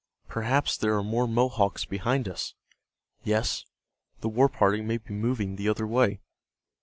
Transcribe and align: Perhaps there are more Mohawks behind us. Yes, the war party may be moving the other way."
Perhaps 0.27 0.77
there 0.77 0.97
are 0.97 1.03
more 1.03 1.27
Mohawks 1.27 1.85
behind 1.85 2.27
us. 2.27 2.55
Yes, 3.23 3.65
the 4.21 4.29
war 4.29 4.49
party 4.49 4.81
may 4.81 4.97
be 4.97 5.13
moving 5.13 5.57
the 5.57 5.69
other 5.69 5.85
way." 5.85 6.21